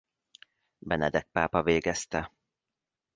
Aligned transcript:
Benedek 0.79 1.27
pápa 1.31 1.61
végezte. 1.63 2.31